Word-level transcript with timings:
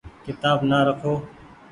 ڪيتآب 0.23 0.59
نآ 0.69 0.79
رکو۔ 0.87 1.13